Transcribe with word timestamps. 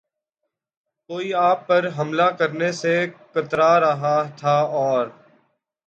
کوئی 1.09 1.33
آپ 1.39 1.67
پر 1.67 1.87
حملہ 1.97 2.29
کرنے 2.39 2.71
سے 2.71 2.95
کترا 3.33 3.73
رہا 3.79 4.17
تھا 4.37 4.57
اور 4.79 5.07